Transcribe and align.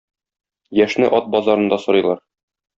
Яшьне 0.83 1.11
ат 1.19 1.29
базарында 1.37 1.81
сорыйлар. 1.87 2.29